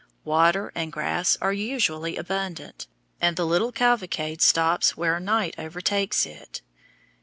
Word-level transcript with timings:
Water 0.23 0.71
and 0.73 0.91
grass 0.91 1.37
are 1.41 1.53
usually 1.53 2.17
abundant, 2.17 2.87
and 3.21 3.35
the 3.37 3.45
little 3.45 3.71
cavalcade 3.71 4.41
stops 4.41 4.97
where 4.97 5.19
night 5.19 5.53
overtakes 5.59 6.25
it. 6.25 6.63